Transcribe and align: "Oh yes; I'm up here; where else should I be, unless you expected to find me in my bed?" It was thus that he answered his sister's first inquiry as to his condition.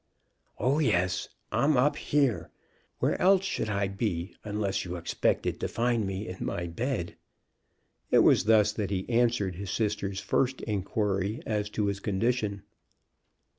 "Oh 0.57 0.79
yes; 0.79 1.29
I'm 1.51 1.77
up 1.77 1.95
here; 1.95 2.49
where 2.97 3.21
else 3.21 3.45
should 3.45 3.69
I 3.69 3.87
be, 3.87 4.35
unless 4.43 4.83
you 4.83 4.95
expected 4.95 5.59
to 5.59 5.67
find 5.67 6.07
me 6.07 6.27
in 6.27 6.43
my 6.43 6.65
bed?" 6.65 7.17
It 8.09 8.23
was 8.23 8.45
thus 8.45 8.71
that 8.73 8.89
he 8.89 9.07
answered 9.07 9.57
his 9.57 9.69
sister's 9.69 10.19
first 10.19 10.61
inquiry 10.63 11.43
as 11.45 11.69
to 11.77 11.85
his 11.85 11.99
condition. 11.99 12.63